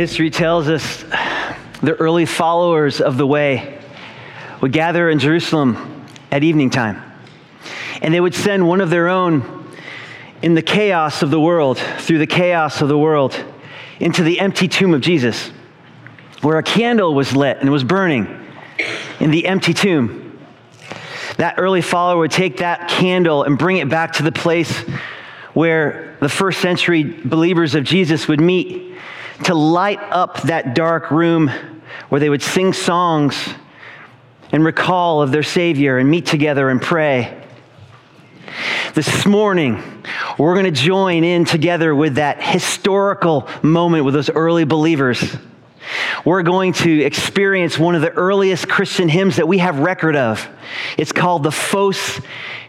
[0.00, 1.04] History tells us
[1.82, 3.78] the early followers of the way
[4.62, 7.02] would gather in Jerusalem at evening time.
[8.00, 9.70] And they would send one of their own
[10.40, 13.44] in the chaos of the world, through the chaos of the world,
[13.98, 15.50] into the empty tomb of Jesus,
[16.40, 18.26] where a candle was lit and was burning
[19.20, 20.38] in the empty tomb.
[21.36, 24.78] That early follower would take that candle and bring it back to the place
[25.52, 28.86] where the first century believers of Jesus would meet
[29.44, 31.48] to light up that dark room
[32.08, 33.36] where they would sing songs
[34.52, 37.36] and recall of their Savior and meet together and pray.
[38.94, 39.82] This morning,
[40.38, 45.36] we're going to join in together with that historical moment with those early believers.
[46.24, 50.46] We're going to experience one of the earliest Christian hymns that we have record of.
[50.98, 52.20] It's called the Phos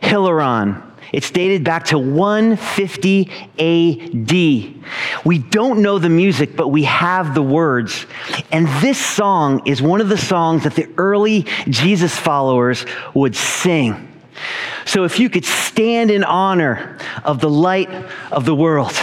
[0.02, 0.83] Hilaron.
[1.11, 4.85] It's dated back to 150 AD.
[5.23, 8.05] We don't know the music, but we have the words.
[8.52, 14.08] And this song is one of the songs that the early Jesus followers would sing.
[14.86, 17.89] So if you could stand in honor of the light
[18.31, 18.97] of the world.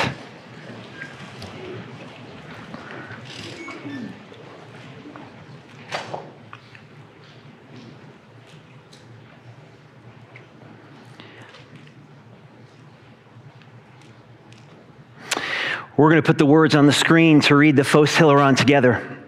[15.98, 19.18] We're going to put the words on the screen to read the Phos Hilaron together.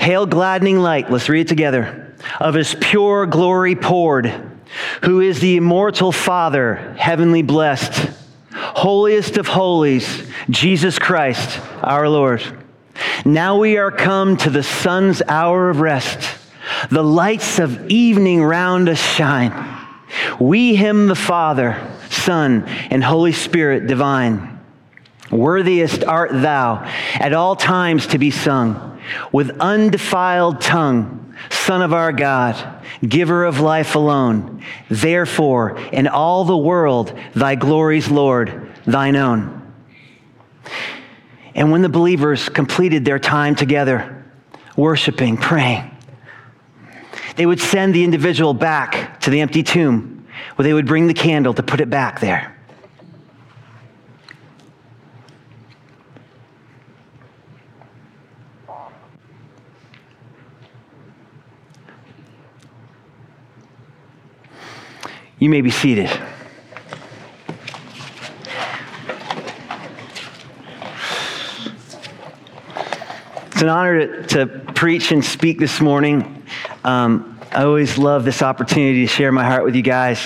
[0.00, 4.34] Hail, gladdening light, let's read it together, of his pure glory poured,
[5.04, 8.10] who is the immortal Father, heavenly blessed,
[8.52, 12.42] holiest of holies, Jesus Christ, our Lord.
[13.24, 16.36] Now we are come to the sun's hour of rest.
[16.90, 19.54] The lights of evening round us shine.
[20.40, 21.80] We hymn the Father,
[22.10, 24.59] Son, and Holy Spirit divine.
[25.30, 29.00] Worthiest art thou at all times to be sung
[29.32, 34.62] with undefiled tongue, Son of our God, giver of life alone.
[34.88, 39.56] Therefore, in all the world, thy glories, Lord, thine own.
[41.54, 44.24] And when the believers completed their time together,
[44.76, 45.90] worshiping, praying,
[47.36, 50.26] they would send the individual back to the empty tomb
[50.56, 52.56] where they would bring the candle to put it back there.
[65.40, 66.10] You may be seated.
[73.46, 76.44] It's an honor to, to preach and speak this morning.
[76.84, 80.20] Um, I always love this opportunity to share my heart with you guys.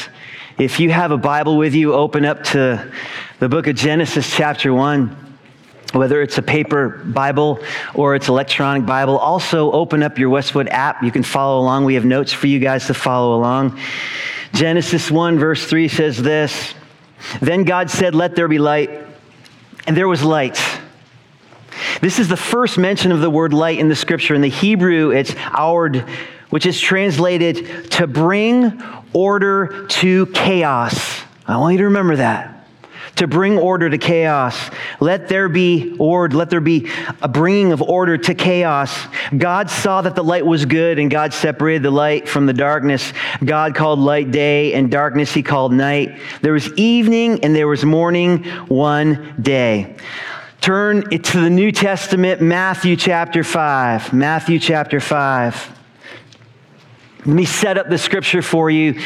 [0.59, 2.93] If you have a Bible with you, open up to
[3.39, 5.21] the book of Genesis, chapter 1
[5.93, 7.63] whether it's a paper Bible
[7.95, 9.17] or it's electronic Bible.
[9.17, 11.05] Also, open up your Westwood app.
[11.05, 11.85] You can follow along.
[11.85, 13.79] We have notes for you guys to follow along.
[14.55, 16.75] Genesis 1, verse 3 says this
[17.41, 18.91] Then God said, Let there be light,
[19.87, 20.61] and there was light.
[22.01, 24.35] This is the first mention of the word light in the scripture.
[24.35, 26.09] In the Hebrew, it's awd,
[26.51, 28.81] which is translated to bring
[29.13, 31.23] order to chaos.
[31.47, 32.54] I want you to remember that
[33.17, 34.71] to bring order to chaos.
[35.01, 36.91] Let there be order, let there be
[37.23, 39.07] a bringing of order to chaos.
[39.37, 43.13] God saw that the light was good and God separated the light from the darkness.
[43.45, 46.21] God called light day and darkness he called night.
[46.43, 49.97] There was evening and there was morning one day.
[50.61, 54.15] Turn to the New Testament, Matthew chapter 5.
[54.15, 55.84] Matthew chapter 5.
[57.27, 59.01] Let me set up the scripture for you.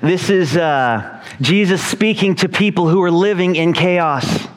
[0.00, 4.48] This is uh, Jesus speaking to people who are living in chaos.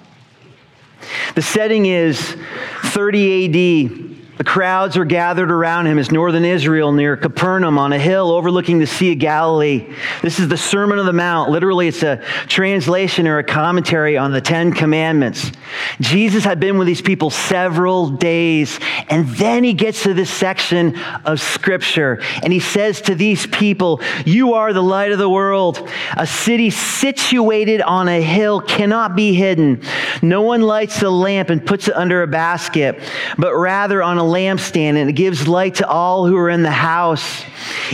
[1.36, 2.36] The setting is
[2.86, 4.13] 30 AD.
[4.38, 8.80] The crowds are gathered around him as northern Israel near Capernaum on a hill overlooking
[8.80, 9.94] the Sea of Galilee.
[10.24, 11.52] This is the Sermon of the Mount.
[11.52, 12.18] Literally, it's a
[12.48, 15.52] translation or a commentary on the Ten Commandments.
[16.02, 20.98] Jesus had been with these people several days, and then he gets to this section
[21.26, 25.88] of Scripture, and he says to these people, You are the light of the world.
[26.18, 29.84] A city situated on a hill cannot be hidden.
[30.24, 33.00] No one lights a lamp and puts it under a basket,
[33.38, 36.64] but rather on a a lampstand and it gives light to all who are in
[36.64, 37.44] the house.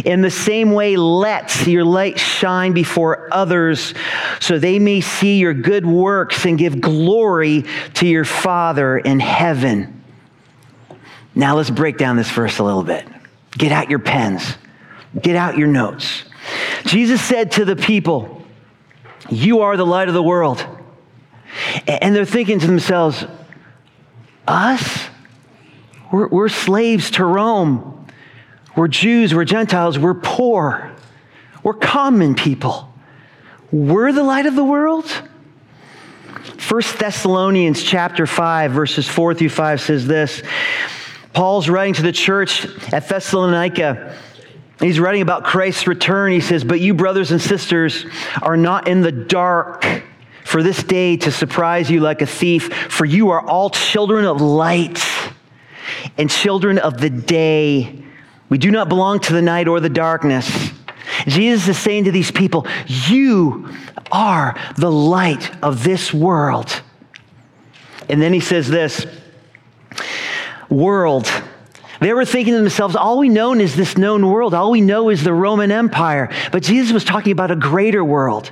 [0.06, 3.94] In the same way, let your light shine before others
[4.40, 7.66] so they may see your good works and give glory
[7.96, 10.04] to your Father in heaven.
[11.36, 13.08] Now let's break down this verse a little bit.
[13.52, 14.56] Get out your pens,
[15.20, 16.24] get out your notes.
[16.86, 18.44] Jesus said to the people,
[19.30, 20.66] You are the light of the world.
[21.88, 23.26] And they're thinking to themselves,
[24.48, 25.09] us,
[26.12, 28.08] we're, we're slaves to Rome.
[28.76, 30.96] We're Jews, we're Gentiles, we're poor,
[31.64, 32.94] we're common people.
[33.72, 35.06] We're the light of the world.
[36.68, 40.42] 1 Thessalonians chapter 5 verses 4 through 5 says this.
[41.34, 44.16] Paul's writing to the church at Thessalonica.
[44.80, 46.32] He's writing about Christ's return.
[46.32, 48.06] He says, But you, brothers and sisters,
[48.42, 49.86] are not in the dark
[50.46, 54.42] for this day to surprise you like a thief, for you are all children of
[54.42, 54.98] light
[56.20, 58.04] and children of the day.
[58.50, 60.70] We do not belong to the night or the darkness.
[61.26, 63.74] Jesus is saying to these people, You
[64.12, 66.82] are the light of this world.
[68.10, 69.06] And then he says this
[70.70, 71.32] world.
[72.02, 74.54] They were thinking to themselves, all we know is this known world.
[74.54, 76.32] All we know is the Roman Empire.
[76.52, 78.52] But Jesus was talking about a greater world.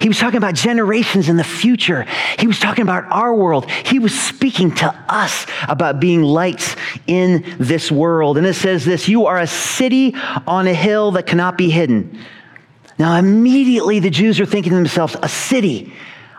[0.00, 2.06] He was talking about generations in the future.
[2.38, 3.70] He was talking about our world.
[3.70, 6.76] He was speaking to us about being lights
[7.06, 8.38] in this world.
[8.38, 10.14] And it says this You are a city
[10.46, 12.18] on a hill that cannot be hidden.
[12.98, 15.92] Now, immediately the Jews are thinking to themselves, A city.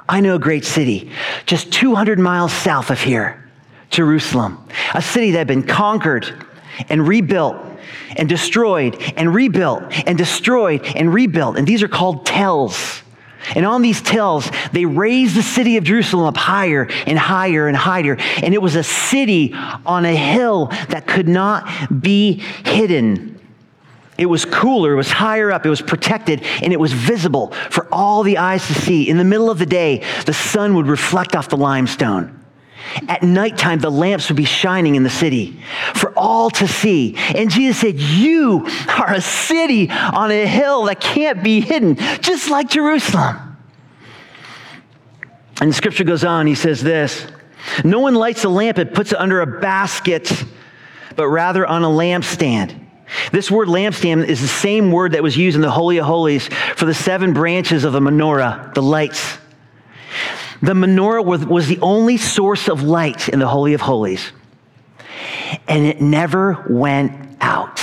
[0.08, 1.12] I know a great city,
[1.48, 3.50] just 200 miles south of here,
[3.90, 4.64] Jerusalem,
[4.94, 6.32] a city that had been conquered
[6.90, 7.58] and rebuilt
[8.16, 11.58] and destroyed and rebuilt and destroyed and rebuilt.
[11.58, 13.02] And these are called tells.
[13.54, 17.78] And on these tells, they raised the city of Jerusalem up higher and higher and
[17.78, 18.18] higher.
[18.42, 19.54] And it was a city
[19.86, 23.40] on a hill that could not be hidden.
[24.18, 27.86] It was cooler, it was higher up, it was protected, and it was visible for
[27.92, 29.10] all the eyes to see.
[29.10, 32.45] In the middle of the day, the sun would reflect off the limestone.
[33.08, 35.60] At nighttime, the lamps would be shining in the city
[35.96, 37.16] for all to see.
[37.18, 42.50] And Jesus said, You are a city on a hill that can't be hidden, just
[42.50, 43.58] like Jerusalem.
[45.62, 47.26] And the scripture goes on, he says this
[47.84, 50.46] No one lights a lamp and puts it under a basket,
[51.16, 52.82] but rather on a lampstand.
[53.32, 56.50] This word lampstand is the same word that was used in the Holy of Holies
[56.76, 59.38] for the seven branches of the menorah, the lights.
[60.66, 64.32] The menorah was, was the only source of light in the Holy of Holies,
[65.68, 67.80] and it never went out.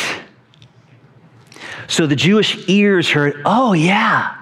[1.87, 4.35] So the Jewish ears heard, oh, yeah,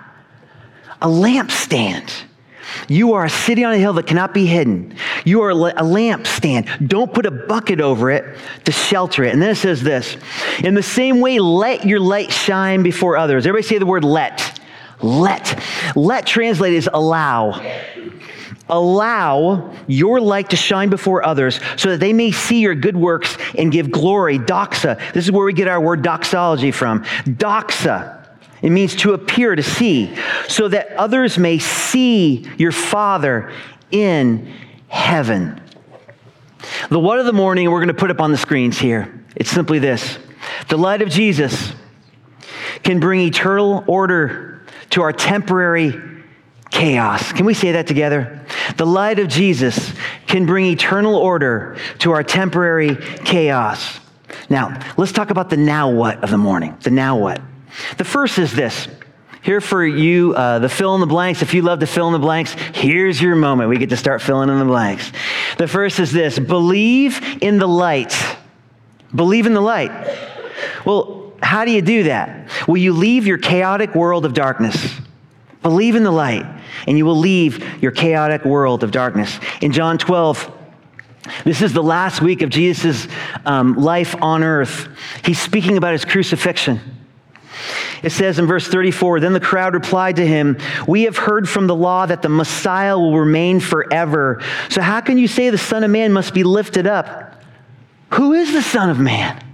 [1.02, 2.10] a lampstand.
[2.88, 4.94] You are a city on a hill that cannot be hidden.
[5.26, 6.88] You are a lampstand.
[6.88, 9.34] Don't put a bucket over it to shelter it.
[9.34, 10.16] And then it says this
[10.60, 13.46] In the same way, let your light shine before others.
[13.46, 14.58] Everybody say the word let.
[15.02, 15.62] Let.
[15.94, 17.60] Let translated is allow
[18.70, 23.36] allow your light to shine before others so that they may see your good works
[23.58, 24.38] and give glory.
[24.38, 24.98] Doxa.
[25.12, 27.04] This is where we get our word doxology from.
[27.24, 28.18] Doxa.
[28.62, 30.14] It means to appear, to see,
[30.48, 33.52] so that others may see your Father
[33.90, 34.52] in
[34.88, 35.60] heaven.
[36.90, 39.24] The what of the morning we're going to put up on the screens here.
[39.34, 40.18] It's simply this
[40.68, 41.72] The light of Jesus
[42.82, 45.94] can bring eternal order to our temporary
[46.70, 47.32] chaos.
[47.32, 48.39] Can we say that together?
[48.76, 49.92] The light of Jesus
[50.26, 54.00] can bring eternal order to our temporary chaos.
[54.48, 56.76] Now, let's talk about the now what of the morning.
[56.82, 57.40] The now what.
[57.98, 58.88] The first is this.
[59.42, 61.40] Here for you, uh, the fill in the blanks.
[61.40, 63.70] If you love to fill in the blanks, here's your moment.
[63.70, 65.10] We get to start filling in the blanks.
[65.56, 68.14] The first is this believe in the light.
[69.14, 69.90] Believe in the light.
[70.84, 72.50] Well, how do you do that?
[72.68, 75.00] Will you leave your chaotic world of darkness.
[75.62, 76.46] Believe in the light
[76.86, 79.38] and you will leave your chaotic world of darkness.
[79.60, 80.58] In John 12,
[81.44, 83.06] this is the last week of Jesus'
[83.44, 84.88] um, life on earth.
[85.24, 86.80] He's speaking about his crucifixion.
[88.02, 91.66] It says in verse 34 Then the crowd replied to him, We have heard from
[91.66, 94.42] the law that the Messiah will remain forever.
[94.68, 97.42] So how can you say the Son of Man must be lifted up?
[98.10, 99.44] Who is the Son of Man?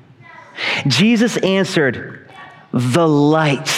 [0.86, 2.30] Jesus answered,
[2.72, 3.68] The light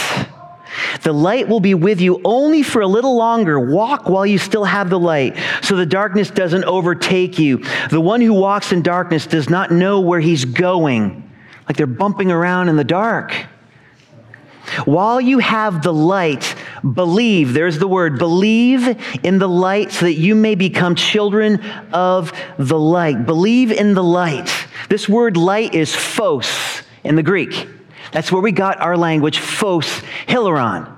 [1.02, 3.58] the light will be with you only for a little longer.
[3.58, 7.58] Walk while you still have the light, so the darkness doesn't overtake you.
[7.90, 11.30] The one who walks in darkness does not know where he's going,
[11.68, 13.34] like they're bumping around in the dark.
[14.84, 18.86] While you have the light, believe, there's the word, believe
[19.24, 23.24] in the light so that you may become children of the light.
[23.24, 24.50] Believe in the light.
[24.88, 27.66] This word light is phos in the Greek.
[28.12, 30.92] That's where we got our language, phos, hilaron.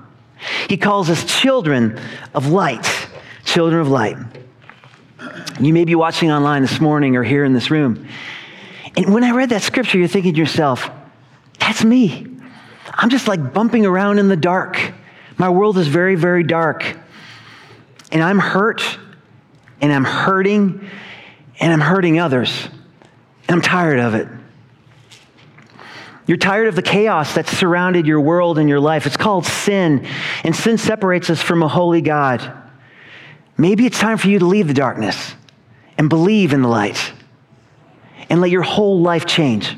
[0.67, 1.99] He calls us children
[2.33, 2.87] of light,
[3.43, 4.17] children of light.
[5.59, 8.07] You may be watching online this morning or here in this room.
[8.95, 10.89] And when I read that scripture, you're thinking to yourself,
[11.59, 12.27] that's me.
[12.93, 14.93] I'm just like bumping around in the dark.
[15.37, 16.97] My world is very, very dark.
[18.11, 18.83] And I'm hurt,
[19.79, 20.89] and I'm hurting,
[21.59, 22.67] and I'm hurting others,
[23.47, 24.27] and I'm tired of it.
[26.31, 29.05] You're tired of the chaos that's surrounded your world and your life.
[29.05, 30.07] It's called sin,
[30.45, 32.53] and sin separates us from a holy God.
[33.57, 35.35] Maybe it's time for you to leave the darkness
[35.97, 37.11] and believe in the light
[38.29, 39.75] and let your whole life change.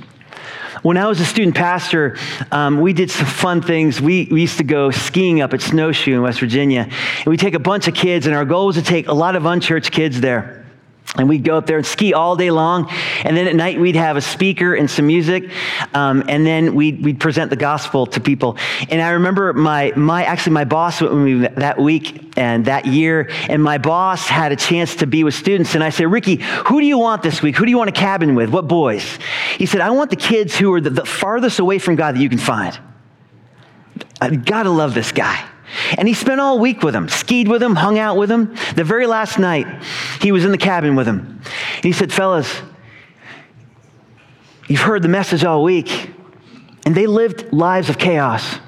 [0.84, 2.20] When I was a student pastor,
[2.52, 4.00] um, we did some fun things.
[4.00, 6.82] We, we used to go skiing up at Snowshoe in West Virginia.
[6.82, 9.36] And we take a bunch of kids, and our goal was to take a lot
[9.36, 10.63] of unchurched kids there.
[11.16, 12.90] And we'd go up there and ski all day long.
[13.24, 15.52] And then at night, we'd have a speaker and some music.
[15.94, 18.58] Um, and then we'd, we'd present the gospel to people.
[18.90, 22.88] And I remember my, my actually, my boss went with me that week and that
[22.88, 23.30] year.
[23.48, 25.76] And my boss had a chance to be with students.
[25.76, 27.58] And I said, Ricky, who do you want this week?
[27.58, 28.50] Who do you want a cabin with?
[28.50, 29.20] What boys?
[29.58, 32.22] He said, I want the kids who are the, the farthest away from God that
[32.22, 32.80] you can find.
[34.20, 35.48] I gotta love this guy.
[35.98, 38.56] And he spent all week with them, skied with them, hung out with them.
[38.76, 39.68] The very last night,
[40.24, 41.42] he was in the cabin with him.
[41.76, 42.62] And he said, Fellas,
[44.68, 46.12] you've heard the message all week,
[46.86, 48.60] and they lived lives of chaos.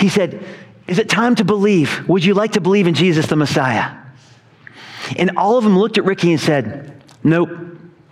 [0.00, 0.42] He said,
[0.88, 2.08] Is it time to believe?
[2.08, 3.94] Would you like to believe in Jesus the Messiah?
[5.16, 7.50] And all of them looked at Ricky and said, Nope,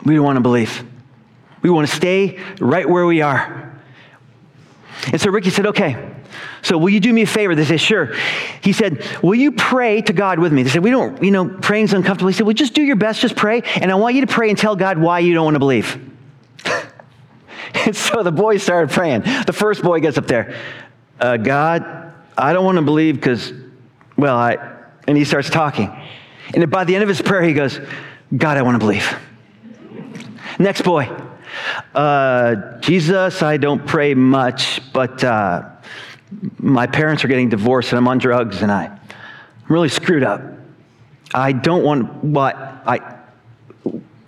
[0.04, 0.84] we don't want to believe.
[1.62, 3.80] We want to stay right where we are.
[5.10, 5.96] And so Ricky said, Okay,
[6.62, 7.54] so will you do me a favor?
[7.54, 8.14] They said, sure.
[8.62, 10.62] He said, will you pray to God with me?
[10.62, 12.28] They said, we don't, you know, praying's uncomfortable.
[12.28, 13.62] He said, well, just do your best, just pray.
[13.76, 15.98] And I want you to pray and tell God why you don't want to believe.
[17.74, 19.22] and so the boys started praying.
[19.46, 20.56] The first boy gets up there.
[21.20, 23.52] Uh, God, I don't want to believe because,
[24.16, 24.56] well, I,
[25.06, 25.90] and he starts talking.
[26.54, 27.80] And by the end of his prayer, he goes,
[28.36, 29.16] God, I want to believe.
[30.58, 31.10] Next boy,
[31.94, 35.70] uh, Jesus, I don't pray much, but uh,
[36.58, 39.00] my parents are getting divorced and I'm on drugs and I, I'm
[39.68, 40.42] really screwed up.
[41.34, 43.18] I don't want what I,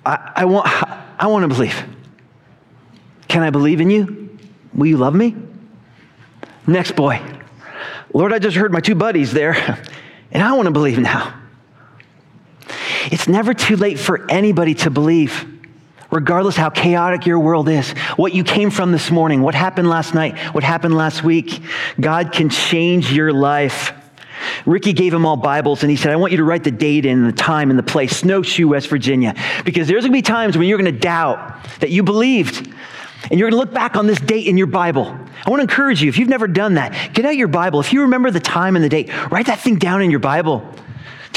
[0.05, 0.67] I, I want,
[1.19, 1.85] I want to believe.
[3.29, 4.39] Can I believe in you?
[4.75, 5.35] Will you love me?
[6.67, 7.21] Next boy.
[8.13, 9.55] Lord, I just heard my two buddies there
[10.33, 11.35] and I want to believe now.
[13.07, 15.60] It's never too late for anybody to believe
[16.11, 20.15] regardless how chaotic your world is, what you came from this morning, what happened last
[20.15, 21.63] night, what happened last week,
[21.99, 23.93] God can change your life.
[24.67, 27.07] Ricky gave them all Bibles and he said, I want you to write the date
[27.07, 30.57] and the time and the place, Snowshoe, West Virginia, because there's going to be times
[30.57, 32.73] when you're going to doubt that you believed.
[33.31, 35.07] And you're going to look back on this date in your Bible.
[35.45, 37.79] I want to encourage you, if you've never done that, get out your Bible.
[37.79, 40.67] If you remember the time and the date, write that thing down in your Bible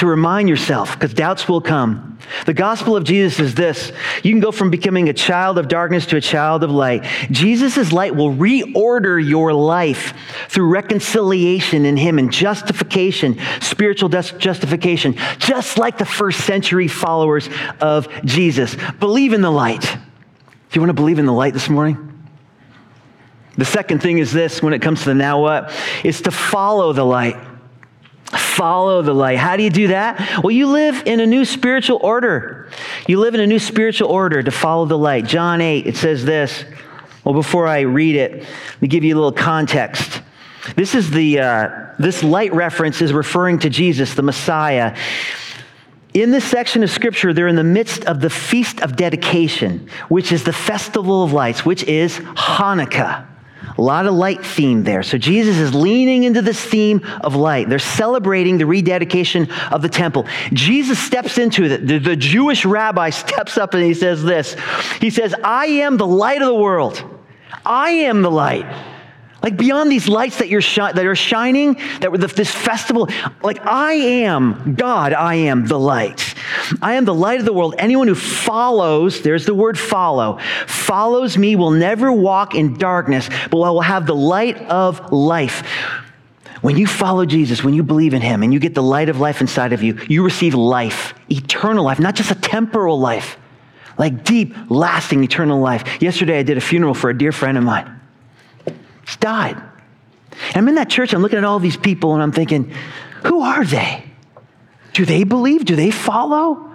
[0.04, 2.20] to remind yourself, because doubts will come.
[2.46, 6.06] The gospel of Jesus is this you can go from becoming a child of darkness
[6.08, 7.06] to a child of light.
[7.32, 10.14] Jesus' light will reorder your life
[10.50, 17.48] through reconciliation in Him and justification, spiritual justification, just like the first century followers
[17.80, 18.76] of Jesus.
[19.00, 19.84] Believe in the light.
[19.84, 20.00] Do
[20.74, 22.28] you want to believe in the light this morning?
[23.56, 25.72] The second thing is this when it comes to the now what?
[26.04, 27.38] Is to follow the light.
[28.56, 29.38] Follow the light.
[29.38, 30.44] How do you do that?
[30.44, 32.70] Well, you live in a new spiritual order.
[33.08, 35.26] You live in a new spiritual order to follow the light.
[35.26, 36.64] John 8, it says this.
[37.24, 40.22] Well, before I read it, let me give you a little context.
[40.76, 44.96] This is the, uh, this light reference is referring to Jesus, the Messiah.
[46.14, 50.32] In this section of scripture, they're in the midst of the Feast of Dedication, which
[50.32, 53.26] is the Festival of Lights, which is Hanukkah.
[53.78, 55.04] A lot of light theme there.
[55.04, 57.70] So Jesus is leaning into this theme of light.
[57.70, 60.28] They're celebrating the rededication of the temple.
[60.54, 61.88] Jesus steps into it.
[61.88, 64.56] The, the Jewish rabbi steps up and he says this.
[65.02, 67.04] He says, I am the light of the world.
[67.66, 68.93] I am the light.
[69.44, 73.10] Like beyond these lights that, you're shi- that are shining, that were this festival,
[73.44, 76.34] like I am God, I am the light.
[76.82, 77.76] I am the light of the world.
[77.78, 83.58] Anyone who follows, there's the word follow, follows me will never walk in darkness, but
[83.58, 85.68] will have the light of life.
[86.62, 89.20] When you follow Jesus, when you believe in him and you get the light of
[89.20, 93.38] life inside of you, you receive life, eternal life, not just a temporal life,
[93.98, 96.02] like deep, lasting, eternal life.
[96.02, 98.00] Yesterday, I did a funeral for a dear friend of mine.
[99.06, 99.58] He's died.
[100.48, 102.74] And I'm in that church, I'm looking at all these people, and I'm thinking,
[103.26, 104.04] who are they?
[104.94, 105.66] Do they believe?
[105.66, 106.72] Do they follow?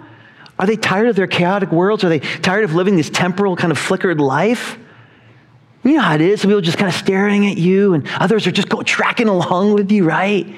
[0.57, 2.03] Are they tired of their chaotic worlds?
[2.03, 4.77] Are they tired of living this temporal, kind of flickered life?
[5.83, 6.41] You know how it is.
[6.41, 9.73] Some people just kind of staring at you, and others are just go, tracking along
[9.73, 10.53] with you, right?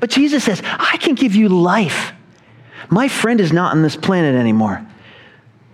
[0.00, 2.12] But Jesus says, I can give you life.
[2.88, 4.84] My friend is not on this planet anymore,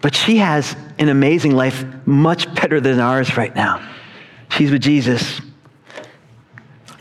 [0.02, 3.80] but she has an amazing life, much better than ours right now.
[4.50, 5.41] She's with Jesus.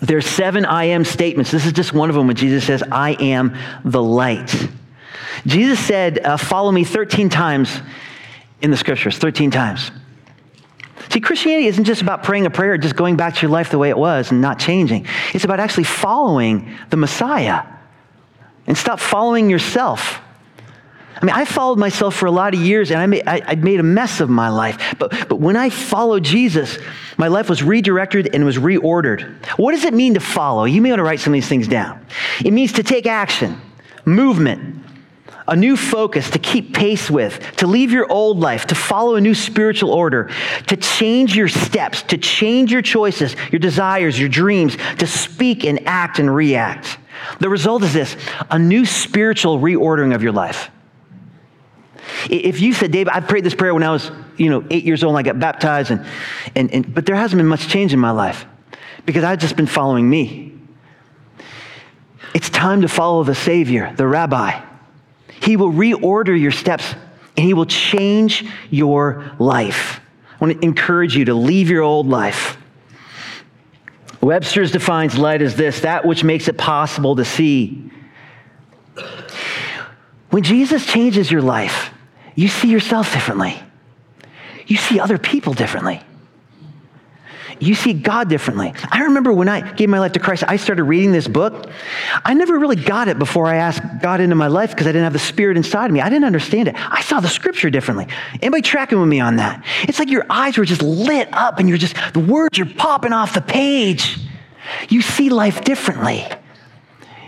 [0.02, 1.52] There's seven I am statements.
[1.52, 4.68] This is just one of them when Jesus says, I am the light.
[5.46, 7.82] Jesus said, uh, Follow me 13 times
[8.62, 9.92] in the scriptures, 13 times.
[11.10, 13.78] See, Christianity isn't just about praying a prayer, just going back to your life the
[13.78, 15.08] way it was and not changing.
[15.34, 17.64] It's about actually following the Messiah
[18.68, 20.20] and stop following yourself.
[21.22, 23.56] I mean, I followed myself for a lot of years and I made, I, I
[23.56, 24.96] made a mess of my life.
[25.00, 26.78] But, but when I followed Jesus,
[27.18, 29.34] my life was redirected and was reordered.
[29.58, 30.66] What does it mean to follow?
[30.66, 32.06] You may want to write some of these things down.
[32.44, 33.60] It means to take action,
[34.04, 34.84] movement,
[35.48, 39.22] a new focus to keep pace with, to leave your old life, to follow a
[39.22, 40.32] new spiritual order,
[40.68, 45.88] to change your steps, to change your choices, your desires, your dreams, to speak and
[45.88, 46.98] act and react.
[47.40, 48.18] The result is this
[48.50, 50.72] a new spiritual reordering of your life.
[52.30, 55.04] If you said, David, I prayed this prayer when I was, you know, eight years
[55.04, 56.06] old and I got baptized, and,
[56.56, 58.46] and, and, but there hasn't been much change in my life
[59.06, 60.54] because I've just been following me.
[62.34, 64.62] It's time to follow the Savior, the Rabbi.
[65.42, 66.96] He will reorder your steps
[67.38, 70.02] and He will change your life.
[70.34, 72.58] I want to encourage you to leave your old life.
[74.22, 77.92] Webster's defines light as this that which makes it possible to see.
[80.32, 81.92] When Jesus changes your life,
[82.36, 83.58] you see yourself differently.
[84.68, 86.02] You see other people differently.
[87.60, 88.74] You see God differently.
[88.92, 91.70] I remember when I gave my life to Christ, I started reading this book.
[92.26, 95.06] I never really got it before I asked God into my life because I didn't
[95.06, 96.02] have the Spirit inside of me.
[96.02, 96.76] I didn't understand it.
[96.76, 98.08] I saw the scripture differently.
[98.42, 99.64] Anybody tracking with me on that?
[99.84, 103.14] It's like your eyes were just lit up and you're just, the words are popping
[103.14, 104.18] off the page.
[104.90, 106.26] You see life differently.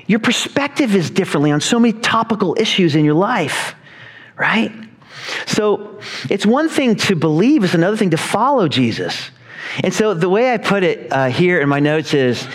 [0.08, 3.76] Your perspective is differently on so many topical issues in your life,
[4.36, 4.72] right?
[5.46, 9.32] So it's one thing to believe, it's another thing to follow Jesus.
[9.84, 12.48] And so the way I put it uh, here in my notes is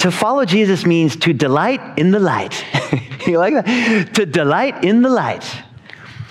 [0.00, 2.64] to follow Jesus means to delight in the light.
[3.26, 4.14] you like that?
[4.14, 5.44] To delight in the light.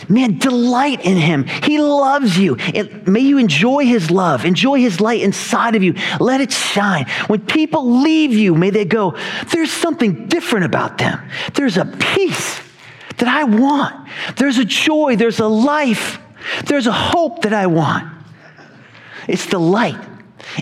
[0.09, 1.43] Man, delight in him.
[1.45, 2.55] He loves you.
[2.55, 5.95] And may you enjoy his love, enjoy his light inside of you.
[6.19, 7.07] Let it shine.
[7.27, 9.17] When people leave you, may they go,
[9.51, 11.19] there's something different about them.
[11.55, 12.61] There's a peace
[13.17, 14.09] that I want.
[14.35, 15.15] There's a joy.
[15.15, 16.19] There's a life.
[16.65, 18.13] There's a hope that I want.
[19.27, 19.99] It's the light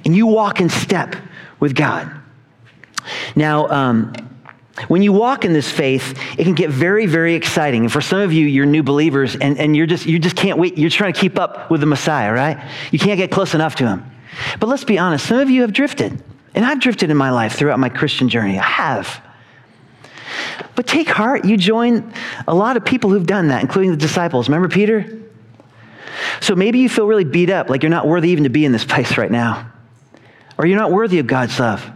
[0.04, 1.16] and you walk in step
[1.60, 2.12] with God.
[3.36, 4.14] Now, um,
[4.88, 7.84] when you walk in this faith, it can get very, very exciting.
[7.84, 10.58] And for some of you, you're new believers, and, and you're just, you just can't
[10.58, 10.78] wait.
[10.78, 12.58] You're trying to keep up with the Messiah, right?
[12.92, 14.04] You can't get close enough to him.
[14.60, 16.22] But let's be honest, some of you have drifted.
[16.56, 18.60] And I've drifted in my life throughout my Christian journey.
[18.60, 19.22] I have.
[20.76, 22.12] But take heart, you join
[22.48, 24.48] a lot of people who've done that, including the disciples.
[24.48, 25.22] Remember Peter?
[26.42, 28.72] So maybe you feel really beat up, like you're not worthy even to be in
[28.72, 29.72] this place right now
[30.58, 31.90] or you're not worthy of God's love.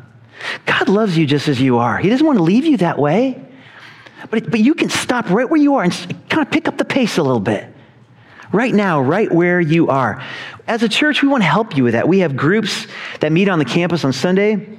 [0.65, 1.97] God loves you just as you are.
[1.97, 3.45] He doesn't want to leave you that way.
[4.29, 5.93] But, but you can stop right where you are and
[6.29, 7.65] kind of pick up the pace a little bit.
[8.51, 10.23] Right now, right where you are.
[10.67, 12.07] As a church, we want to help you with that.
[12.07, 12.87] We have groups
[13.21, 14.78] that meet on the campus on Sunday.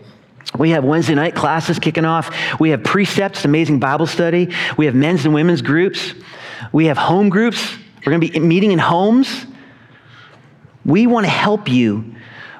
[0.58, 2.58] We have Wednesday night classes kicking off.
[2.60, 4.52] We have precepts, amazing Bible study.
[4.76, 6.14] We have men's and women's groups.
[6.72, 7.76] We have home groups.
[8.04, 9.46] We're going to be meeting in homes.
[10.84, 12.16] We want to help you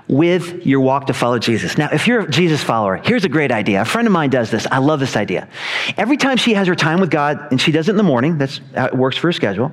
[0.07, 1.79] with your walk to follow Jesus.
[1.79, 3.83] Now, if you're a Jesus follower, here's a great idea.
[3.83, 4.67] A friend of mine does this.
[4.71, 5.49] I love this idea.
[5.97, 8.37] Every time she has her time with God, and she does it in the morning,
[8.37, 9.73] that's how it works for her schedule,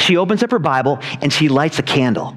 [0.00, 2.36] she opens up her Bible and she lights a candle.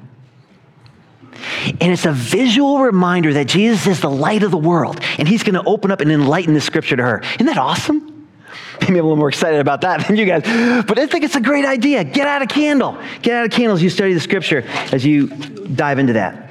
[1.80, 5.42] And it's a visual reminder that Jesus is the light of the world, and he's
[5.42, 7.22] going to open up and enlighten the scripture to her.
[7.34, 8.28] Isn't that awesome?
[8.80, 10.42] Maybe I'm a little more excited about that than you guys.
[10.86, 12.04] But I think it's a great idea.
[12.04, 12.98] Get out a candle.
[13.22, 16.48] Get out a candle as you study the scripture, as you dive into that.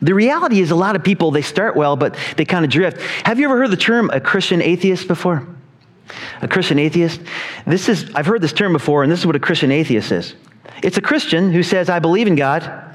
[0.00, 3.00] The reality is, a lot of people, they start well, but they kind of drift.
[3.24, 5.46] Have you ever heard the term a Christian atheist before?
[6.42, 7.20] A Christian atheist?
[7.66, 10.34] This is, I've heard this term before, and this is what a Christian atheist is
[10.82, 12.91] it's a Christian who says, I believe in God,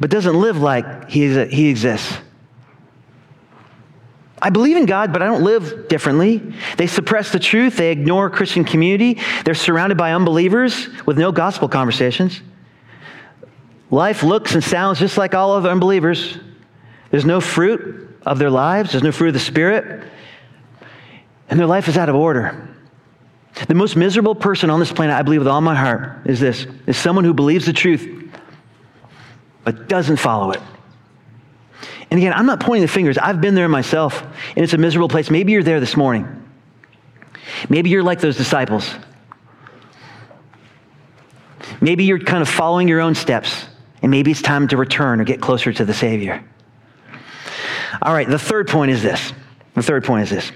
[0.00, 2.18] but doesn't live like he, he exists.
[4.40, 6.54] I believe in God, but I don't live differently.
[6.76, 7.76] They suppress the truth.
[7.76, 9.20] They ignore Christian community.
[9.44, 12.40] They're surrounded by unbelievers with no gospel conversations.
[13.90, 16.38] Life looks and sounds just like all other unbelievers.
[17.10, 20.04] There's no fruit of their lives, there's no fruit of the Spirit,
[21.48, 22.68] and their life is out of order.
[23.66, 26.66] The most miserable person on this planet, I believe with all my heart, is this
[26.86, 28.27] is someone who believes the truth
[29.68, 30.62] but doesn't follow it.
[32.10, 33.18] And again, I'm not pointing the fingers.
[33.18, 35.30] I've been there myself, and it's a miserable place.
[35.30, 36.42] Maybe you're there this morning.
[37.68, 38.90] Maybe you're like those disciples.
[41.82, 43.66] Maybe you're kind of following your own steps.
[44.00, 46.42] And maybe it's time to return or get closer to the Savior.
[48.00, 49.34] All right, the third point is this.
[49.74, 50.50] The third point is this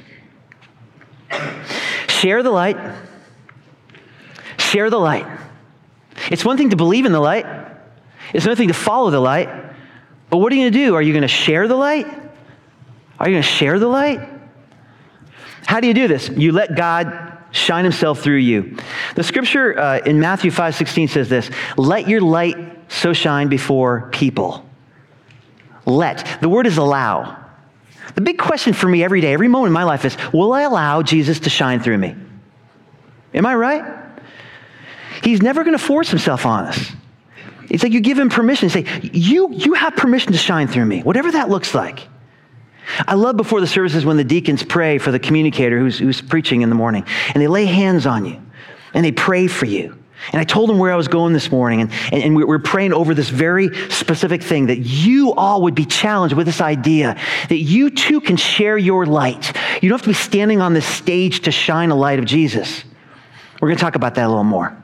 [2.08, 2.78] share the light,
[4.56, 5.26] share the light.
[6.30, 7.71] It's one thing to believe in the light,
[8.32, 9.48] it's another thing to follow the light.
[10.30, 10.94] But what are you going to do?
[10.94, 12.06] Are you going to share the light?
[13.18, 14.28] Are you going to share the light?
[15.66, 16.28] How do you do this?
[16.28, 18.76] You let God shine himself through you.
[19.14, 22.56] The scripture uh, in Matthew 5 16 says this Let your light
[22.90, 24.66] so shine before people.
[25.84, 26.40] Let.
[26.40, 27.38] The word is allow.
[28.14, 30.62] The big question for me every day, every moment in my life is Will I
[30.62, 32.16] allow Jesus to shine through me?
[33.34, 33.98] Am I right?
[35.22, 36.92] He's never going to force himself on us.
[37.72, 38.68] It's like you give him permission.
[38.68, 42.06] Say, you, you have permission to shine through me, whatever that looks like.
[43.06, 46.60] I love before the services when the deacons pray for the communicator who's, who's preaching
[46.60, 48.42] in the morning, and they lay hands on you,
[48.92, 49.96] and they pray for you.
[50.32, 52.92] And I told them where I was going this morning, and, and, and we're praying
[52.92, 57.56] over this very specific thing that you all would be challenged with this idea that
[57.56, 59.56] you too can share your light.
[59.80, 62.84] You don't have to be standing on this stage to shine a light of Jesus.
[63.62, 64.76] We're going to talk about that a little more.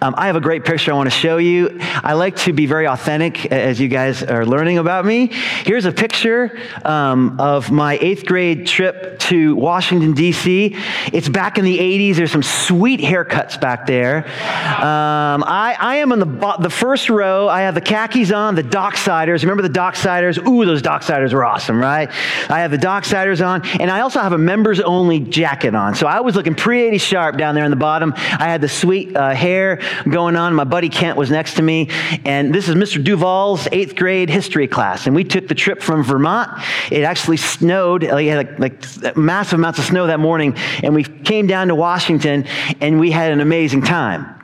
[0.00, 1.78] Um, I have a great picture I want to show you.
[1.80, 5.28] I like to be very authentic as you guys are learning about me.
[5.64, 10.76] Here's a picture um, of my eighth grade trip to Washington, D.C.
[11.12, 12.16] It's back in the 80s.
[12.16, 14.18] There's some sweet haircuts back there.
[14.18, 17.48] Um, I, I, am in the, the first row.
[17.48, 19.42] I have the khakis on, the Docksiders.
[19.42, 20.46] Remember the Docksiders?
[20.46, 22.10] Ooh, those Docksiders were awesome, right?
[22.50, 25.94] I have the Docksiders on, and I also have a members only jacket on.
[25.94, 28.12] So I was looking pretty sharp down there in the bottom.
[28.16, 30.54] I had the sweet uh, hair going on.
[30.54, 31.88] My buddy Kent was next to me,
[32.24, 33.02] and this is Mr.
[33.02, 35.06] Duval's eighth grade history class.
[35.06, 36.50] And we took the trip from Vermont.
[36.90, 41.46] It actually snowed, like, like, like massive amounts of snow that morning, and we came
[41.46, 42.46] down to Washington,
[42.80, 44.34] and we had an amazing time.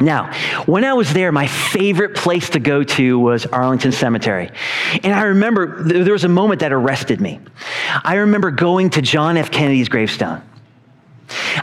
[0.00, 0.32] Now,
[0.64, 4.50] when I was there, my favorite place to go to was Arlington Cemetery.
[5.02, 7.38] And I remember there was a moment that arrested me.
[8.02, 9.50] I remember going to John F.
[9.50, 10.42] Kennedy's gravestone.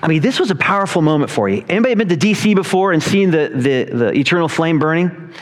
[0.01, 1.63] I mean, this was a powerful moment for you.
[1.67, 5.33] Anybody been to DC before and seen the, the, the eternal flame burning?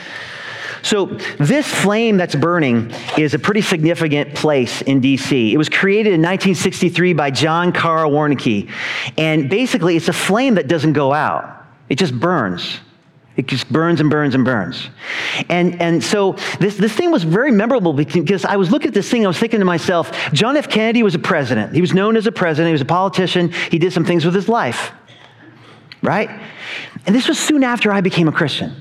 [0.82, 1.06] So,
[1.38, 5.52] this flame that's burning is a pretty significant place in DC.
[5.52, 8.70] It was created in 1963 by John Carl Warnecke.
[9.18, 12.78] And basically, it's a flame that doesn't go out, it just burns.
[13.36, 14.88] It just burns and burns and burns.
[15.50, 19.10] And, and so this, this thing was very memorable because I was looking at this
[19.10, 20.70] thing, I was thinking to myself, John F.
[20.70, 21.74] Kennedy was a president.
[21.74, 24.34] He was known as a president, he was a politician, he did some things with
[24.34, 24.90] his life,
[26.02, 26.30] right?
[27.04, 28.74] And this was soon after I became a Christian.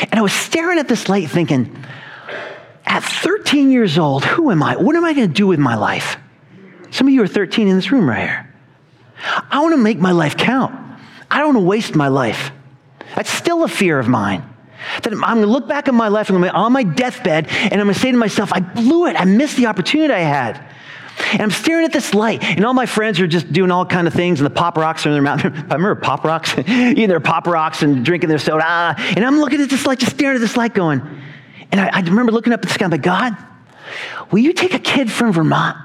[0.00, 1.76] And I was staring at this light thinking,
[2.86, 4.76] at 13 years old, who am I?
[4.76, 6.16] What am I going to do with my life?
[6.90, 8.54] Some of you are 13 in this room right here.
[9.50, 10.74] I want to make my life count.
[11.30, 12.52] I don't want to waste my life.
[13.14, 14.42] That's still a fear of mine.
[15.02, 17.74] That I'm going to look back at my life and I'm on my deathbed and
[17.74, 19.16] I'm going to say to myself, I blew it.
[19.18, 20.60] I missed the opportunity I had.
[21.32, 24.08] And I'm staring at this light, and all my friends are just doing all kind
[24.08, 25.44] of things, and the pop rocks are in their mouth.
[25.44, 28.94] I remember pop rocks, eating their pop rocks and drinking their soda.
[28.98, 31.02] And I'm looking at this light, just staring at this light, going.
[31.70, 32.84] And I, I remember looking up at the sky.
[32.84, 33.36] I'm like, God,
[34.30, 35.76] will you take a kid from Vermont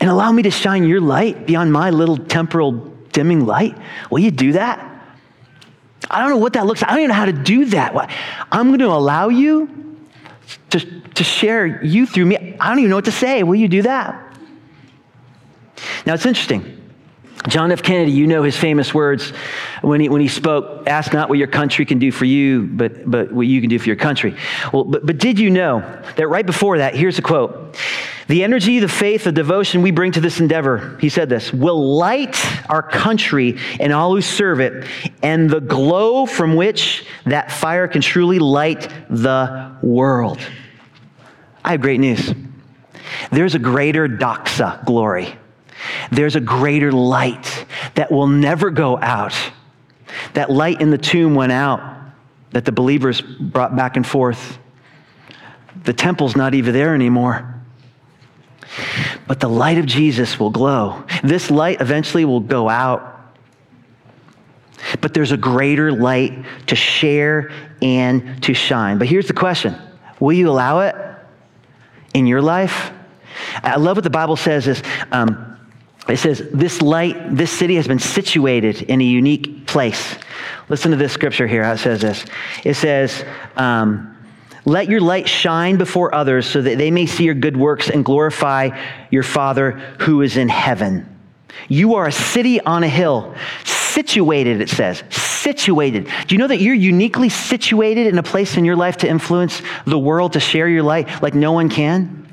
[0.00, 2.72] and allow me to shine your light beyond my little temporal
[3.12, 3.76] dimming light?
[4.10, 4.89] Will you do that?
[6.10, 6.90] I don't know what that looks like.
[6.90, 7.94] I don't even know how to do that.
[8.50, 9.98] I'm going to allow you
[10.70, 12.56] to, to share you through me.
[12.58, 13.42] I don't even know what to say.
[13.42, 14.36] Will you do that?
[16.04, 16.76] Now, it's interesting.
[17.48, 17.82] John F.
[17.82, 19.30] Kennedy, you know his famous words
[19.80, 23.10] when he, when he spoke, ask not what your country can do for you, but,
[23.10, 24.36] but what you can do for your country.
[24.72, 25.80] Well, but, but did you know
[26.16, 27.78] that right before that, here's a quote
[28.30, 31.96] the energy, the faith, the devotion we bring to this endeavor, he said this, will
[31.96, 32.38] light
[32.70, 34.86] our country and all who serve it,
[35.20, 40.38] and the glow from which that fire can truly light the world.
[41.64, 42.32] I have great news.
[43.32, 45.36] There's a greater doxa glory.
[46.12, 47.66] There's a greater light
[47.96, 49.34] that will never go out.
[50.34, 51.80] That light in the tomb went out,
[52.52, 54.56] that the believers brought back and forth.
[55.82, 57.59] The temple's not even there anymore.
[59.26, 61.04] But the light of Jesus will glow.
[61.22, 63.06] This light eventually will go out.
[65.00, 67.52] But there's a greater light to share
[67.82, 68.98] and to shine.
[68.98, 69.76] But here's the question
[70.18, 70.96] Will you allow it
[72.14, 72.92] in your life?
[73.62, 75.58] I love what the Bible says is um,
[76.08, 80.16] it says, This light, this city has been situated in a unique place.
[80.68, 82.24] Listen to this scripture here, how it says this.
[82.64, 83.24] It says,
[83.56, 84.16] um,
[84.64, 88.04] let your light shine before others so that they may see your good works and
[88.04, 88.70] glorify
[89.10, 91.06] your Father who is in heaven.
[91.68, 96.04] You are a city on a hill, situated, it says, situated.
[96.26, 99.62] Do you know that you're uniquely situated in a place in your life to influence
[99.84, 102.29] the world, to share your light like no one can?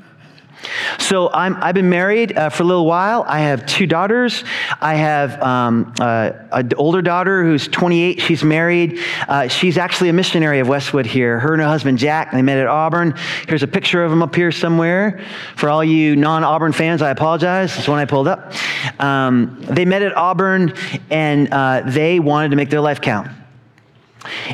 [0.98, 3.24] So i have been married uh, for a little while.
[3.26, 4.44] I have two daughters.
[4.80, 8.20] I have um, uh, an older daughter who's 28.
[8.20, 8.98] She's married.
[9.28, 11.38] Uh, she's actually a missionary of Westwood here.
[11.38, 12.32] Her and her husband Jack.
[12.32, 13.14] They met at Auburn.
[13.46, 15.24] Here's a picture of them up here somewhere.
[15.56, 17.74] For all you non-Auburn fans, I apologize.
[17.76, 18.52] This one I pulled up.
[19.00, 20.74] Um, they met at Auburn,
[21.10, 23.28] and uh, they wanted to make their life count.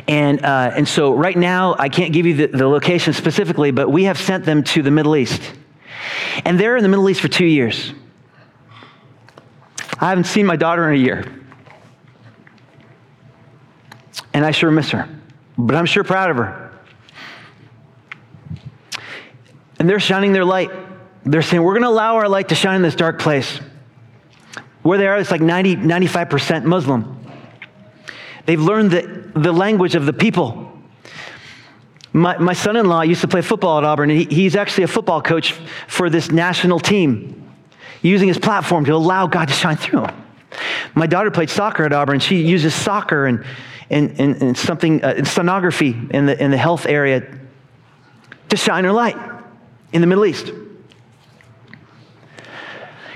[0.07, 3.89] And, uh, and so right now, I can't give you the, the location specifically, but
[3.89, 5.41] we have sent them to the Middle East.
[6.43, 7.93] And they're in the Middle East for two years.
[9.99, 11.25] I haven't seen my daughter in a year.
[14.33, 15.07] And I sure miss her,
[15.57, 16.71] but I'm sure proud of her.
[19.79, 20.71] And they're shining their light.
[21.23, 23.59] They're saying, We're going to allow our light to shine in this dark place.
[24.83, 27.19] Where they are, it's like 90, 95% Muslim.
[28.45, 30.64] They've learned the, the language of the people.
[32.15, 34.85] My, my son in law used to play football at Auburn, and he, he's actually
[34.85, 35.51] a football coach
[35.89, 37.51] for this national team,
[38.01, 40.23] using his platform to allow God to shine through him.
[40.93, 42.21] My daughter played soccer at Auburn.
[42.21, 43.43] She uses soccer and,
[43.89, 47.37] and, and, and something, uh, sonography in the, in the health area
[48.47, 49.17] to shine her light
[49.91, 50.53] in the Middle East.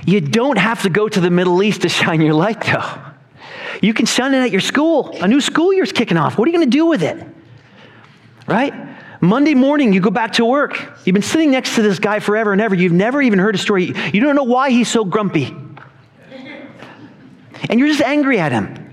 [0.06, 3.00] You don't have to go to the Middle East to shine your light, though.
[3.82, 5.16] You can shine it at your school.
[5.22, 6.38] A new school year's kicking off.
[6.38, 7.26] What are you going to do with it?
[8.46, 8.89] Right?
[9.22, 10.78] Monday morning, you go back to work.
[11.04, 12.74] You've been sitting next to this guy forever and ever.
[12.74, 13.94] You've never even heard a story.
[14.14, 15.56] You don't know why he's so grumpy.
[17.70, 18.86] And you're just angry at him.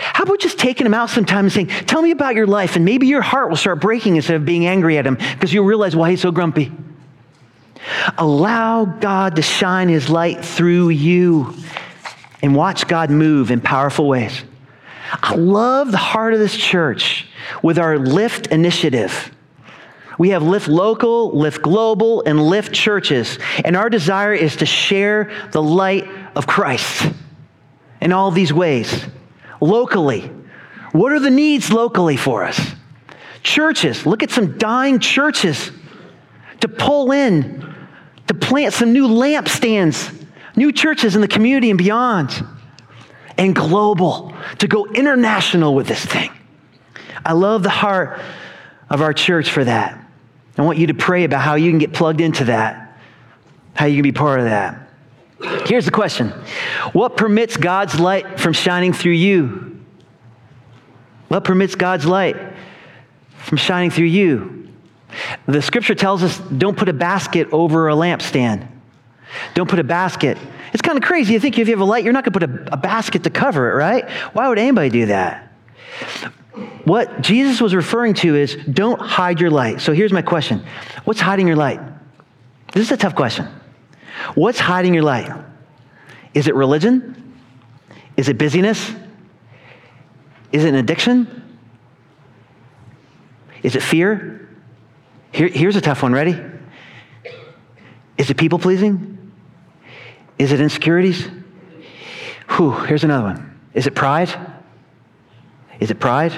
[0.00, 2.84] How about just taking him out sometime and saying, Tell me about your life, and
[2.84, 5.94] maybe your heart will start breaking instead of being angry at him because you'll realize
[5.94, 6.72] why he's so grumpy.
[8.16, 11.54] Allow God to shine his light through you
[12.42, 14.44] and watch God move in powerful ways.
[15.12, 17.26] I love the heart of this church
[17.62, 19.32] with our Lift initiative.
[20.18, 23.38] We have Lift Local, Lift Global, and Lift Churches.
[23.64, 27.12] And our desire is to share the light of Christ
[28.00, 29.06] in all these ways.
[29.60, 30.30] Locally,
[30.92, 32.74] what are the needs locally for us?
[33.42, 35.70] Churches, look at some dying churches
[36.60, 37.74] to pull in,
[38.26, 40.14] to plant some new lampstands
[40.58, 42.44] new churches in the community and beyond,
[43.38, 46.30] and global, to go international with this thing.
[47.24, 48.20] I love the heart
[48.90, 50.04] of our church for that.
[50.58, 52.98] I want you to pray about how you can get plugged into that,
[53.74, 54.88] how you can be part of that.
[55.66, 56.30] Here's the question
[56.92, 59.80] What permits God's light from shining through you?
[61.28, 62.36] What permits God's light
[63.38, 64.68] from shining through you?
[65.46, 68.66] The scripture tells us don't put a basket over a lampstand.
[69.54, 70.38] Don't put a basket.
[70.72, 71.34] It's kind of crazy.
[71.34, 73.24] You think if you have a light, you're not going to put a, a basket
[73.24, 74.08] to cover it, right?
[74.32, 75.52] Why would anybody do that?
[76.84, 79.80] What Jesus was referring to is don't hide your light.
[79.80, 80.64] So here's my question
[81.04, 81.80] What's hiding your light?
[82.72, 83.48] This is a tough question.
[84.34, 85.30] What's hiding your light?
[86.34, 87.34] Is it religion?
[88.16, 88.90] Is it busyness?
[90.52, 91.58] Is it an addiction?
[93.62, 94.48] Is it fear?
[95.32, 96.12] Here, here's a tough one.
[96.12, 96.40] Ready?
[98.16, 99.32] Is it people pleasing?
[100.38, 101.28] Is it insecurities?
[102.50, 103.60] Whew, here's another one.
[103.74, 104.30] Is it pride?
[105.80, 106.32] Is it pride?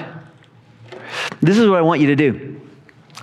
[1.41, 2.61] This is what I want you to do.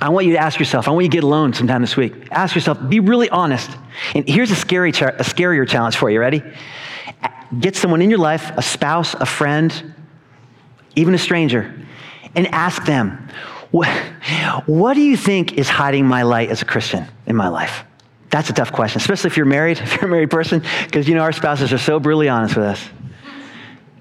[0.00, 2.12] I want you to ask yourself, I want you to get alone sometime this week.
[2.30, 3.70] Ask yourself, be really honest.
[4.14, 6.20] And here's a, scary, a scarier challenge for you.
[6.20, 6.42] Ready?
[7.58, 9.94] Get someone in your life, a spouse, a friend,
[10.94, 11.74] even a stranger,
[12.36, 13.28] and ask them,
[13.70, 13.88] what,
[14.66, 17.84] what do you think is hiding my light as a Christian in my life?
[18.30, 21.14] That's a tough question, especially if you're married, if you're a married person, because you
[21.14, 22.88] know our spouses are so brutally honest with us.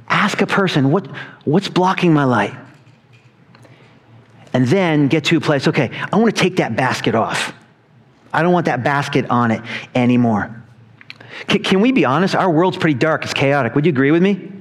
[0.10, 1.08] Ask a person, what,
[1.46, 2.56] what's blocking my light?
[4.54, 7.54] And then get to a place, okay, I want to take that basket off.
[8.34, 9.62] I don't want that basket on it
[9.94, 10.64] anymore.
[11.48, 12.36] Can, can we be honest?
[12.36, 13.76] Our world's pretty dark, it's chaotic.
[13.76, 14.52] Would you agree with me?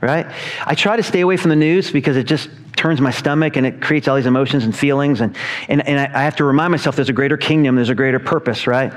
[0.00, 0.26] Right?
[0.66, 3.66] I try to stay away from the news because it just turns my stomach and
[3.66, 5.20] it creates all these emotions and feelings.
[5.20, 5.36] And,
[5.68, 8.66] and, and I have to remind myself there's a greater kingdom, there's a greater purpose,
[8.66, 8.92] right?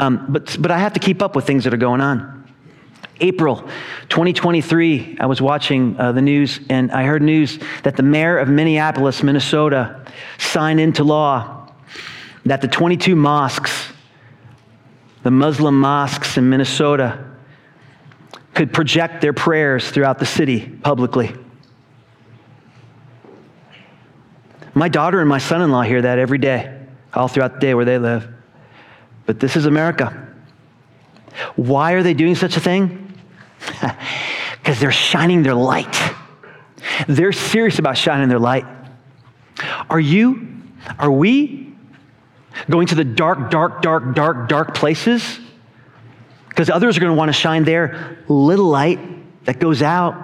[0.00, 2.43] Um, but, but I have to keep up with things that are going on.
[3.20, 3.56] April
[4.08, 8.48] 2023, I was watching uh, the news and I heard news that the mayor of
[8.48, 10.04] Minneapolis, Minnesota,
[10.38, 11.72] signed into law
[12.44, 13.92] that the 22 mosques,
[15.22, 17.24] the Muslim mosques in Minnesota,
[18.52, 21.34] could project their prayers throughout the city publicly.
[24.74, 26.80] My daughter and my son in law hear that every day,
[27.12, 28.28] all throughout the day where they live.
[29.24, 30.20] But this is America.
[31.56, 33.03] Why are they doing such a thing?
[34.58, 35.96] Because they're shining their light.
[37.08, 38.64] They're serious about shining their light.
[39.88, 40.48] Are you,
[40.98, 41.74] are we
[42.68, 45.40] going to the dark, dark, dark, dark, dark places
[46.54, 49.00] because others are going to want to shine their little light
[49.44, 50.14] that goes out.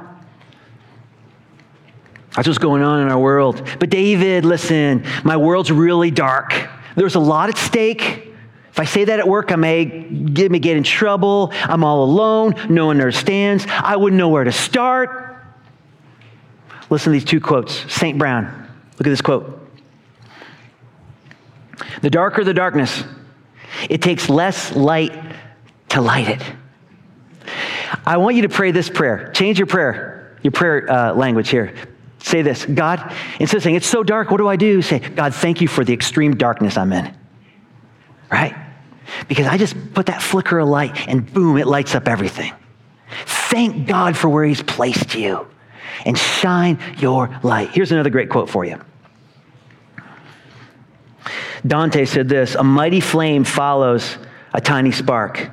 [2.37, 3.69] That's what's going on in our world.
[3.81, 6.69] But David, listen, my world's really dark.
[6.95, 8.30] There's a lot at stake.
[8.71, 11.53] If I say that at work, I may get, me get in trouble.
[11.53, 12.55] I'm all alone.
[12.69, 13.67] No one understands.
[13.69, 15.45] I wouldn't know where to start.
[16.89, 17.93] Listen to these two quotes.
[17.93, 18.19] St.
[18.19, 18.45] Brown.
[18.93, 19.57] Look at this quote.
[22.03, 23.03] The darker the darkness,
[23.89, 25.13] it takes less light
[25.91, 26.43] to light it.
[28.07, 29.31] I want you to pray this prayer.
[29.33, 31.75] Change your prayer, your prayer uh, language here.
[32.19, 34.83] Say this God, instead of saying, it's so dark, what do I do?
[34.83, 37.15] Say, God, thank you for the extreme darkness I'm in.
[38.31, 38.55] Right?
[39.29, 42.53] Because I just put that flicker of light and boom, it lights up everything.
[43.27, 45.47] Thank God for where He's placed you
[46.07, 47.71] and shine your light.
[47.71, 48.81] Here's another great quote for you.
[51.67, 54.17] Dante said this A mighty flame follows
[54.53, 55.51] a tiny spark.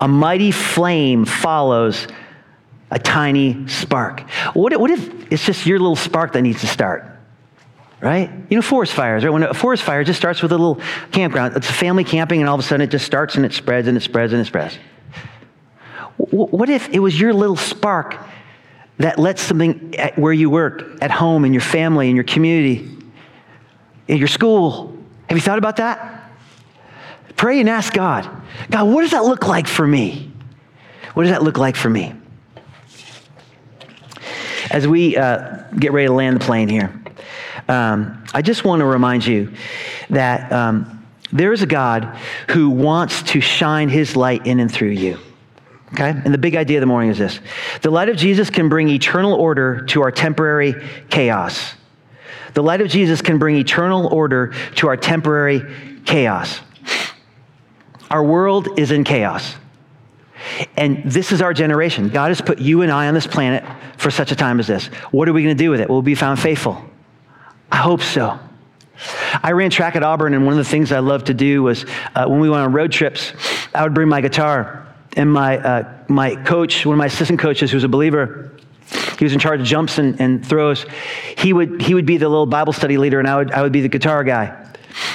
[0.00, 2.06] A mighty flame follows
[2.90, 4.20] a tiny spark.
[4.54, 7.15] What, if it's just your little spark that needs to start?
[8.00, 8.30] Right?
[8.50, 9.32] You know, forest fires, right?
[9.32, 10.80] When a forest fire just starts with a little
[11.12, 13.54] campground, it's a family camping, and all of a sudden it just starts and it
[13.54, 14.78] spreads and it spreads and it spreads.
[16.18, 18.16] What if it was your little spark
[18.98, 22.88] that lets something at where you work, at home, in your family, in your community,
[24.08, 24.96] in your school?
[25.28, 26.30] Have you thought about that?
[27.36, 28.28] Pray and ask God,
[28.70, 30.32] God, what does that look like for me?
[31.14, 32.14] What does that look like for me?
[34.70, 36.92] As we uh, get ready to land the plane here,
[37.68, 39.52] um, I just want to remind you
[40.10, 42.04] that um, there is a God
[42.50, 45.18] who wants to shine his light in and through you.
[45.92, 46.10] Okay?
[46.10, 47.40] And the big idea of the morning is this
[47.82, 50.74] the light of Jesus can bring eternal order to our temporary
[51.10, 51.74] chaos.
[52.54, 55.62] The light of Jesus can bring eternal order to our temporary
[56.04, 56.60] chaos.
[58.10, 59.56] Our world is in chaos.
[60.76, 62.08] And this is our generation.
[62.08, 63.64] God has put you and I on this planet
[63.98, 64.86] for such a time as this.
[65.10, 65.88] What are we going to do with it?
[65.88, 66.82] Will we be found faithful?
[67.70, 68.38] I hope so.
[69.42, 71.84] I ran track at Auburn, and one of the things I loved to do was
[72.14, 73.32] uh, when we went on road trips,
[73.74, 74.86] I would bring my guitar.
[75.16, 78.52] And my, uh, my coach, one of my assistant coaches, who was a believer,
[79.18, 80.84] he was in charge of jumps and, and throws.
[81.38, 83.72] He would, he would be the little Bible study leader, and I would, I would
[83.72, 84.64] be the guitar guy.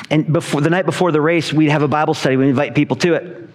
[0.09, 2.35] And before, the night before the race, we'd have a Bible study.
[2.35, 3.49] We'd invite people to it.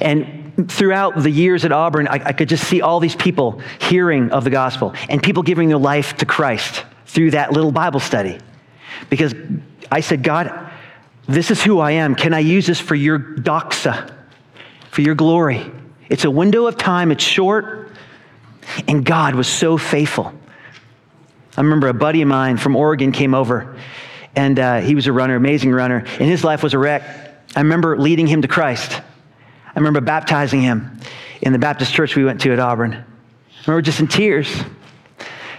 [0.00, 4.30] And throughout the years at Auburn, I, I could just see all these people hearing
[4.30, 8.38] of the gospel and people giving their life to Christ through that little Bible study.
[9.08, 9.34] Because
[9.90, 10.70] I said, God,
[11.26, 12.14] this is who I am.
[12.14, 14.12] Can I use this for your doxa,
[14.90, 15.70] for your glory?
[16.08, 17.90] It's a window of time, it's short,
[18.88, 20.32] and God was so faithful.
[21.56, 23.76] I remember a buddy of mine from Oregon came over
[24.36, 27.02] and uh, he was a runner, amazing runner, and his life was a wreck.
[27.56, 28.92] I remember leading him to Christ.
[28.92, 31.00] I remember baptizing him
[31.42, 32.94] in the Baptist church we went to at Auburn.
[32.94, 33.04] I
[33.66, 34.48] remember just in tears,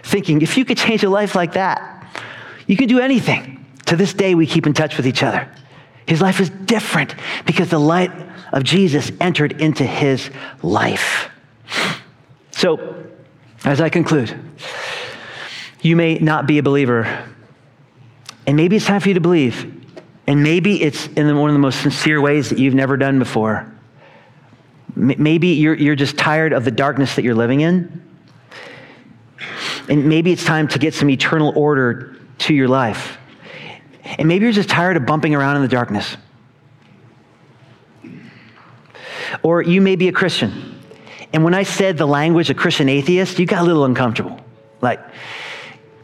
[0.04, 2.08] thinking, if you could change a life like that,
[2.68, 3.66] you can do anything.
[3.88, 5.50] To this day, we keep in touch with each other.
[6.08, 8.12] His life is different because the light
[8.52, 10.30] of Jesus entered into his
[10.62, 11.30] life.
[12.52, 13.06] So,
[13.64, 14.34] as I conclude,
[15.82, 17.28] you may not be a believer
[18.48, 19.78] and maybe it's time for you to believe.
[20.28, 23.72] And maybe it's in one of the most sincere ways that you've never done before.
[24.96, 28.11] Maybe you're, you're just tired of the darkness that you're living in.
[29.90, 33.18] And maybe it's time to get some eternal order to your life.
[34.04, 36.18] And maybe you're just tired of bumping around in the darkness.
[39.44, 40.80] Or you may be a Christian.
[41.34, 44.40] And when I said the language of Christian atheist, you got a little uncomfortable.
[44.82, 45.00] Like,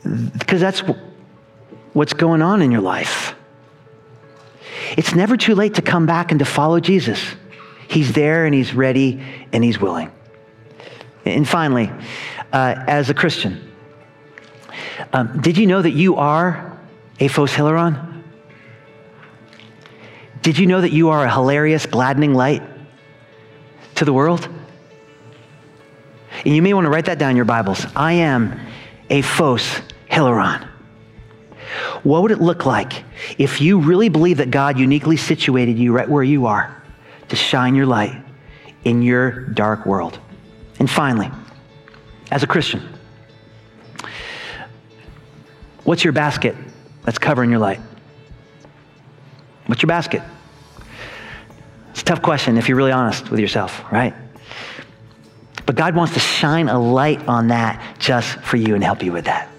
[0.03, 0.83] because that's
[1.93, 3.35] what's going on in your life.
[4.95, 7.21] It's never too late to come back and to follow Jesus.
[7.89, 10.11] He's there and He's ready and He's willing.
[11.25, 11.91] And finally,
[12.51, 13.71] uh, as a Christian,
[15.13, 16.79] um, did you know that you are
[17.19, 18.23] a Phos Hilaron?
[20.41, 22.63] Did you know that you are a hilarious, gladdening light
[23.95, 24.47] to the world?
[26.45, 27.85] And you may want to write that down in your Bibles.
[27.95, 28.59] I am
[29.09, 30.67] a Phos Hilaron.
[32.03, 33.03] What would it look like
[33.37, 36.81] if you really believe that God uniquely situated you right where you are
[37.29, 38.15] to shine your light
[38.83, 40.19] in your dark world?
[40.79, 41.29] And finally,
[42.31, 42.81] as a Christian,
[45.83, 46.55] what's your basket
[47.03, 47.79] that's covering your light?
[49.67, 50.21] What's your basket?
[51.91, 54.13] It's a tough question if you're really honest with yourself, right?
[55.65, 59.11] But God wants to shine a light on that just for you and help you
[59.11, 59.49] with that.